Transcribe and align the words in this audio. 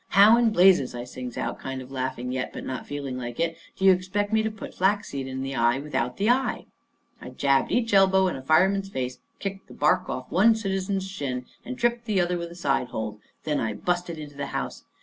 "How 0.17 0.35
in 0.37 0.49
blazes," 0.49 0.95
I 0.95 1.03
sings 1.03 1.37
out, 1.37 1.59
kind 1.59 1.79
of 1.79 1.91
laughing 1.91 2.31
yet, 2.31 2.51
but 2.51 2.65
not 2.65 2.87
feeling 2.87 3.19
like 3.19 3.39
it, 3.39 3.55
"do 3.77 3.85
you 3.85 3.91
expect 3.91 4.33
me 4.33 4.41
to 4.41 4.49
put 4.49 4.73
flaxseed 4.73 5.27
in 5.27 5.45
a 5.45 5.53
eye 5.53 5.77
without 5.77 6.17
the 6.17 6.27
eye?" 6.27 6.65
I 7.21 7.29
jabbed 7.29 7.71
each 7.71 7.93
elbow 7.93 8.27
in 8.27 8.35
a 8.35 8.41
fireman's 8.41 8.89
face, 8.89 9.19
kicked 9.37 9.67
the 9.67 9.75
bark 9.75 10.09
off 10.09 10.25
of 10.25 10.31
one 10.31 10.55
citizen's 10.55 11.07
shin, 11.07 11.45
and 11.63 11.77
tripped 11.77 12.05
the 12.05 12.19
other 12.19 12.33
one 12.33 12.39
with 12.47 12.51
a 12.51 12.55
side 12.55 12.87
hold. 12.87 13.13
And 13.45 13.59
then 13.59 13.59
I 13.59 13.73
busted 13.75 14.17
into 14.17 14.33
the 14.35 14.47
house. 14.47 14.85